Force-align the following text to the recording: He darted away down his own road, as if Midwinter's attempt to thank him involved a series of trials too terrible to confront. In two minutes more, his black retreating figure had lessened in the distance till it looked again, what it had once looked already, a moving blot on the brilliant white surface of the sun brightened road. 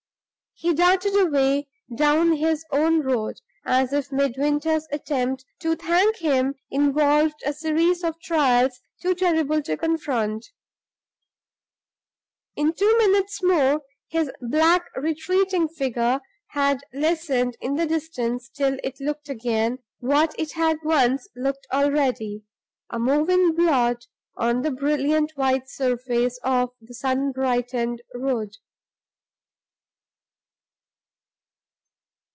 He 0.53 0.75
darted 0.75 1.19
away 1.19 1.67
down 1.95 2.33
his 2.33 2.63
own 2.69 2.99
road, 3.01 3.41
as 3.65 3.93
if 3.93 4.11
Midwinter's 4.11 4.87
attempt 4.91 5.43
to 5.61 5.75
thank 5.75 6.17
him 6.17 6.53
involved 6.69 7.41
a 7.43 7.51
series 7.51 8.03
of 8.03 8.19
trials 8.21 8.79
too 9.01 9.15
terrible 9.15 9.63
to 9.63 9.75
confront. 9.75 10.45
In 12.55 12.73
two 12.73 12.95
minutes 12.99 13.41
more, 13.41 13.81
his 14.09 14.29
black 14.39 14.85
retreating 14.95 15.67
figure 15.67 16.19
had 16.51 16.81
lessened 16.93 17.57
in 17.59 17.75
the 17.75 17.87
distance 17.87 18.47
till 18.47 18.77
it 18.83 18.99
looked 18.99 19.29
again, 19.29 19.79
what 19.99 20.35
it 20.37 20.51
had 20.51 20.77
once 20.83 21.27
looked 21.35 21.65
already, 21.73 22.43
a 22.87 22.99
moving 22.99 23.55
blot 23.55 24.05
on 24.37 24.61
the 24.61 24.69
brilliant 24.69 25.31
white 25.35 25.67
surface 25.67 26.37
of 26.43 26.69
the 26.79 26.93
sun 26.93 27.31
brightened 27.31 28.03
road. 28.13 28.57